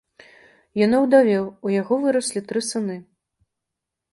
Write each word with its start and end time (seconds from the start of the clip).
Ён 0.85 0.91
аўдавеў, 0.99 1.45
у 1.67 1.73
яго 1.81 1.93
выраслі 2.07 2.43
тры 2.53 2.59
сыны. 2.69 2.95